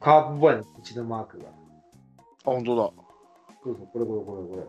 [0.00, 1.46] カープボーイの口のマークが。
[1.48, 1.50] あ、
[2.44, 2.90] 本当だ。
[3.64, 4.62] そうそう、これこれこれこれ。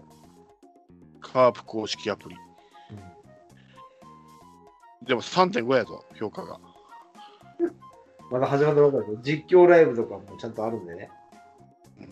[1.21, 2.35] カープ公式アプリ。
[5.05, 6.59] でも3.5やぞ、評価が。
[8.31, 11.09] まだ始まったばかりです実況ライブとかもちゃんとあるんでね。
[11.99, 12.09] うん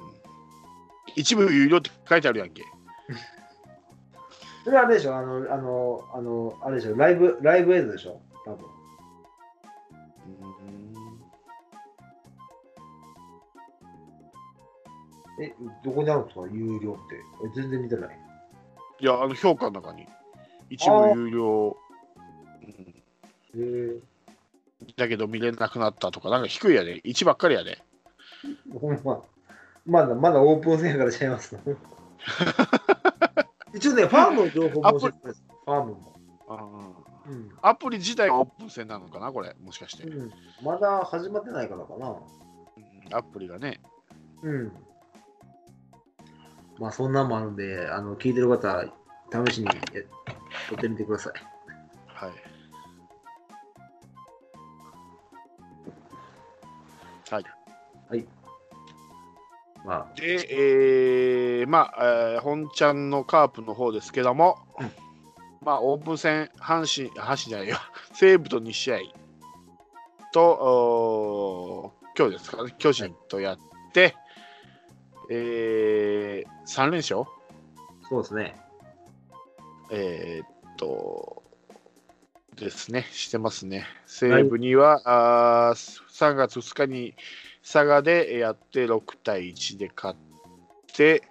[1.16, 2.62] 一部有料って書いてあるやんけ。
[4.64, 8.68] それはあれでしょあの、あの、あの、あれでしょライブ、ライブ映像でしょ多分。
[15.40, 15.54] え、
[15.84, 16.48] どこにあるんですか？
[16.52, 17.16] 有料って。
[17.46, 18.20] え全然見てない。
[19.00, 20.08] いや、あの評価の中に。
[20.70, 21.78] 一部有料、
[22.64, 22.68] うん
[23.56, 24.00] へえ
[24.96, 27.02] だけど見れなくなったとか、なんか低いやで。
[27.02, 27.84] 1ばっかりやで。
[28.80, 29.22] ほんま。
[29.86, 31.62] まだ、まだオープン戦やからちゃいますの。
[33.74, 35.44] 一応ね、ファームの情報も教えてください。
[35.66, 36.18] ファームも。
[37.28, 37.52] うん。
[37.62, 40.04] アプリ自体がオープン戦なのかな、これ、もしかして。
[40.04, 40.32] うん、
[40.64, 42.10] まだ始まってないからかな。
[42.10, 42.16] うん
[43.14, 43.80] アプリがね。
[44.44, 44.72] うん。
[46.80, 48.86] まあ、そんなんもあるんで、あの、聞いてる方、
[49.48, 50.06] 試しにえ
[50.70, 51.34] 撮ってみてください。
[52.08, 52.32] はい。
[57.36, 58.26] はい。
[59.86, 60.48] まで、
[61.62, 64.92] えーまあ、えー本ちゃんのカープの方ですけども、うん。
[65.62, 67.78] まあ、オープン戦、阪神、阪神じゃないよ、
[68.14, 69.00] 西武と2試合
[70.34, 73.60] と、今日ですかね、巨人とやっ
[73.94, 74.16] て、
[75.30, 77.22] えー、3連勝？
[77.22, 77.26] あ、
[78.10, 78.56] そうですね。
[79.92, 81.44] えーっと、
[82.58, 83.86] ですね、してますね。
[84.08, 87.14] 西武には、あー3月2日に
[87.62, 90.20] 佐賀でやって6対1で勝っ
[90.94, 91.22] て、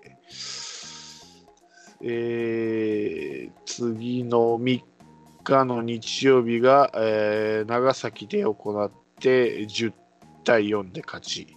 [2.02, 4.82] えー次の3
[5.42, 9.92] 日の日曜日が、えー長崎で行って10
[10.44, 11.48] 対4で勝ち。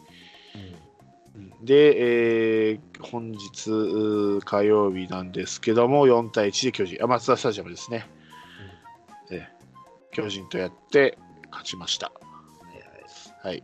[1.63, 8.18] で、えー本日火曜日なんですけども、4対1で巨人、あマツダスタジアムですね、えー
[10.12, 11.17] 巨人とやって
[11.52, 12.08] 勝ちました。
[12.08, 12.13] は
[12.74, 13.63] いはいは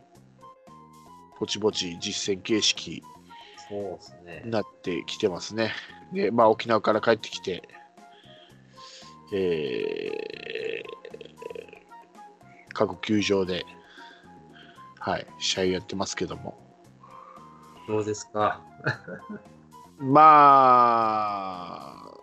[1.38, 3.02] ぼちぼち実戦形式に。
[4.50, 5.72] なってきてますね。
[6.12, 7.68] で、まあ、沖縄から帰ってきて、
[9.34, 10.86] えー
[12.72, 13.64] 各球場で、
[15.00, 16.58] はい、試合やってますけども。
[17.88, 18.60] どうですか？
[19.98, 20.22] ま
[22.06, 22.15] あ、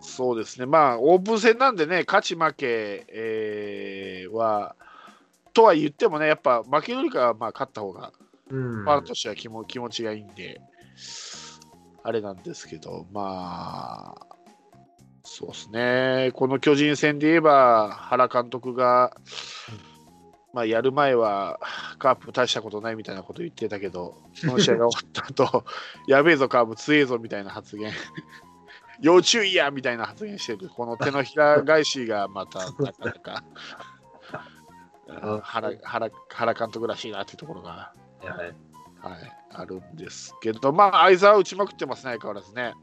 [0.00, 4.74] そうですね、まあ、オープン戦なんでね、勝ち負け、えーは、
[5.52, 8.12] とは言ってもね、やっぱ負けよりかはまあ勝った方が、
[8.50, 8.84] うん。
[8.84, 10.60] ファンとしては気も気持ちがいいんで、
[12.02, 14.36] あれなんですけど、まあ、
[15.22, 19.16] そうですね、この巨人戦で言えば、原監督が、
[20.52, 21.60] まあ、やる前は、
[21.98, 25.64] カープ大したことないみたいなこと言ってたけど、その試合が終わった後、
[26.08, 27.92] やべえぞ、カープ強えぞみたいな発言、
[29.00, 33.44] 要注意やみたいな発言してる、この手のひら返しがまた、なかなか、
[35.42, 37.70] 原原原監督らしいなっていうところが。
[37.70, 38.54] はいはい
[39.02, 42.74] はい、あるんですけど、まあ、相沢打ちまくってますね、相変わらずね。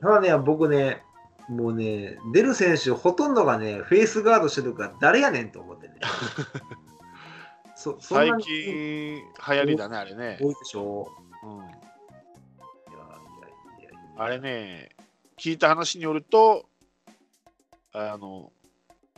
[0.00, 1.02] ただね、僕ね、
[1.48, 5.94] もうね、出る選手ほとんどがね、フェイスガードしてるから誰やねんと思ってね。
[7.74, 10.38] そそ最に近、流行りだね、あれね。
[10.40, 11.08] 多いでしょ
[11.42, 11.70] うん、
[14.16, 14.90] あれね、
[15.38, 16.66] 聞いた話によると、
[17.92, 18.52] あの、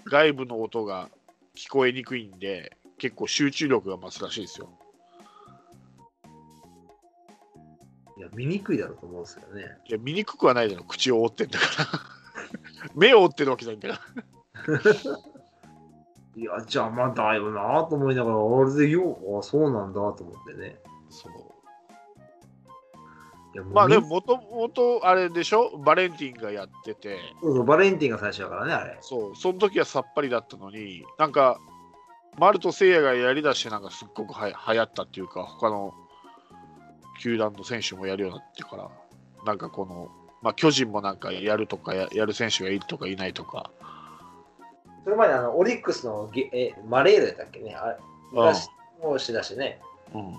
[0.04, 1.08] 外部の音が
[1.56, 4.70] 聞こえにくいんで、結構集中力が増すらしいですよ。
[8.16, 9.78] いや、見にくいだろうと思うんですよね。
[9.88, 12.90] いや、見にくくはないだろ、口を覆ってんだから。
[12.94, 14.04] 目を覆ってるわけじゃないんだか
[14.66, 14.78] ら。
[16.36, 20.80] いや、邪魔だよなと思いながら、あれでよう、あそうなんだと思ってね。
[21.08, 21.32] そう
[23.62, 28.98] まあでも、みもともとあれでしょ、バレンティンがやってて、そうそうバレンティンが最初だからね、あれ。
[29.00, 31.58] そう、その時はさっぱりだったのに、なんか、
[32.38, 35.94] 丸と聖也がやりだして、なんかすっごくは流行ったっていうか、他の
[37.20, 38.90] 球団の選手もやるようになってから、
[39.46, 40.10] なんかこの
[40.44, 43.70] まあ、巨人もなんかやるとかや、やる選手がいるとかいないとか、
[45.02, 47.96] それまであのオリックスのゲえマレールだっけね、あれ
[48.30, 48.68] 昔
[49.02, 49.80] もしてたしね。
[50.14, 50.38] うん、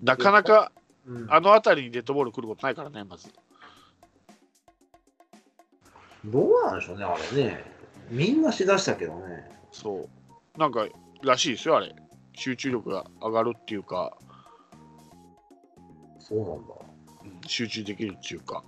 [0.00, 0.72] なかなか
[1.06, 3.28] うんあの辺りにデッドボール来ることないからね、まず。
[6.24, 7.64] どうなんでしょうね、あれね。
[8.10, 9.50] みんなしだしたけどね。
[9.72, 10.08] そ
[10.56, 10.58] う。
[10.58, 10.86] なんか
[11.22, 11.94] らしいですよ、あれ。
[12.34, 14.16] 集中力が上がるっていうか、
[16.18, 16.74] そうなんだ。
[17.24, 18.62] うん集中できるっていうか。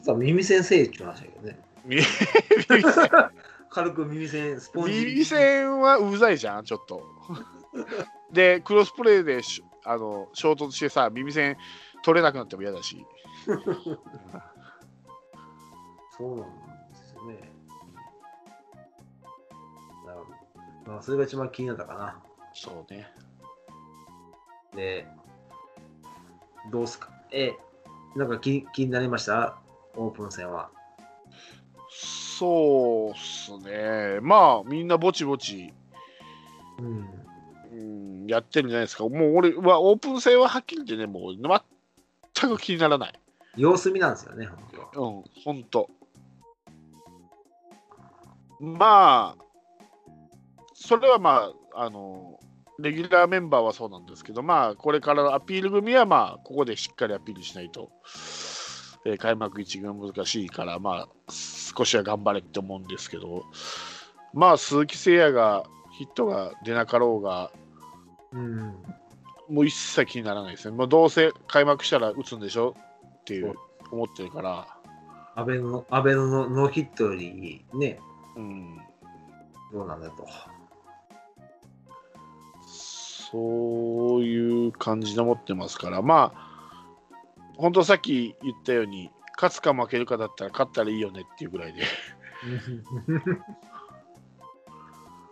[0.00, 1.60] さあ耳栓せえって言いましたけどね。
[1.84, 2.02] 耳
[3.70, 5.06] 軽く耳栓、スポンジ。
[5.06, 7.06] 耳栓はうざいじゃん、ちょっと。
[8.32, 11.56] で、クロスプレーでしあの衝突してさ、耳栓
[12.02, 13.04] 取れなくなっても嫌だし。
[16.16, 17.52] そうなんですよね。
[20.06, 20.24] なるほ
[20.84, 20.92] ど。
[20.92, 22.20] まあ、それが一番気になったかな。
[22.52, 23.10] そうね。
[24.74, 25.06] で、
[26.70, 27.10] どうすか？
[27.30, 27.56] え、
[28.14, 29.58] なんか気気になりました？
[29.96, 30.70] オープン戦は。
[31.88, 34.18] そうっすね。
[34.20, 35.72] まあ、みんなぼちぼち、
[36.78, 37.08] うん。
[37.82, 39.08] うん、やってるんじゃないですか。
[39.08, 41.36] もう俺はオープン戦ははっきり言ってね、もう
[42.34, 43.12] 全く気にならない。
[43.56, 44.58] 様子見なんですよね、本
[44.92, 45.08] 当は。
[45.08, 45.90] うん、ほんと。
[48.60, 49.44] まあ、
[50.74, 52.38] それはまあ、あの、
[52.78, 57.90] レギュラーメンバーはそうなんですけど、まあ、これからのアピール組は、まあ、ここでしっかりアピールしないと、
[59.04, 61.32] えー開幕一軍は難しいから、まあ、
[61.76, 63.44] 少しは頑張れって思うんですけど、
[64.32, 67.50] まあ、鈴木誠也がヒットが出なかろうが、
[68.32, 68.74] うん。
[69.48, 70.76] もう一切気にならないですね。
[70.76, 72.74] もうどうせ開幕したら打つんでしょ
[73.20, 73.54] っていう
[73.90, 74.66] 思ってるから、
[75.34, 77.98] 安倍の、安倍のノノーヒットよりね、
[78.36, 78.76] うん、
[79.72, 80.26] どうなんだと。
[82.66, 86.52] そういう感じで持ってますから、まあ、
[87.56, 91.82] 本当さっき言ったように、勝つか負けるかだったら勝ったらいいよねっていうぐらいで、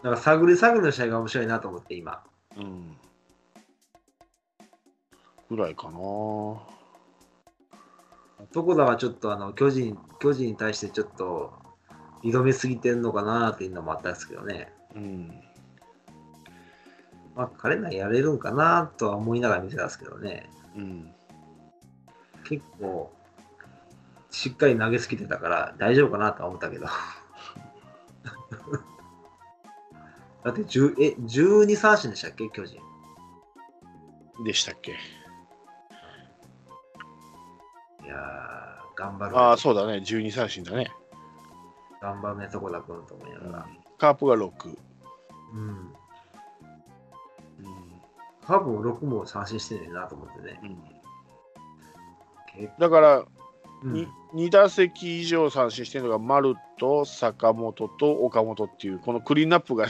[0.02, 2.22] なんか探り探りの試合が面白いなと思って、今。
[2.56, 2.96] うん、
[5.48, 5.98] ぐらいかな。
[8.54, 11.52] 床田はちょっとあの巨人巨人に対してちょっと
[12.22, 14.72] 挑みすぎてるのかなっていうのもあったんですけどね。
[14.94, 15.42] うん、
[17.36, 20.50] まあ、彼ならやれるんかなとは思いながら見てたんですけどね。
[20.76, 21.12] うん、
[22.44, 23.12] 結構、
[24.30, 26.86] しっかり投げすぎてたから大丈夫かなとは思ったけど。
[30.44, 32.80] だって10え12三振でしたっけ、巨人。
[34.44, 34.92] でしたっけ？
[34.92, 34.94] い
[38.06, 39.38] やー、頑張る。
[39.38, 40.90] ああ、そうだね、12三振だね。
[42.00, 43.66] 頑張るね、床田君と思いながら。
[43.98, 44.78] カープが6。
[45.52, 45.68] うん。
[45.68, 45.94] うん
[48.46, 50.58] カープも6も三振してんねんなと思ってね。
[50.62, 50.78] うん
[52.56, 59.86] 結だから、うんに2打席以上三振してるのが丸と坂本と岡本っていうこのクリーンナップが